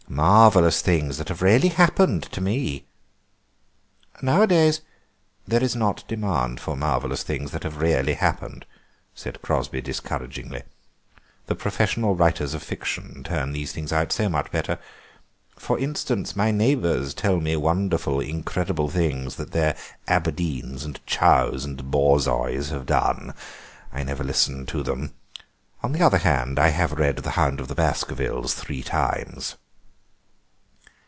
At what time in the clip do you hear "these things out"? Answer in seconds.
13.53-14.11